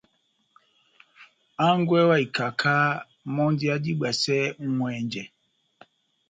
Hángwɛ 1.61 1.99
wa 2.09 2.17
ikaká 2.25 2.75
mɔ́ndi 3.35 3.65
adibwasɛ 3.75 4.37
ŋʼwɛnjɛ. 4.71 5.23